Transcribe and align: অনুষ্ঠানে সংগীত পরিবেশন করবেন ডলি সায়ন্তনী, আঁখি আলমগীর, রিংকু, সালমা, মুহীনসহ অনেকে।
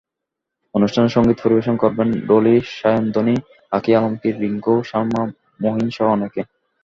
অনুষ্ঠানে 0.75 1.09
সংগীত 1.09 1.37
পরিবেশন 1.43 1.75
করবেন 1.77 2.07
ডলি 2.27 2.55
সায়ন্তনী, 2.79 3.35
আঁখি 3.71 3.91
আলমগীর, 3.95 4.35
রিংকু, 4.39 4.73
সালমা, 4.83 5.23
মুহীনসহ 5.61 6.07
অনেকে। 6.07 6.41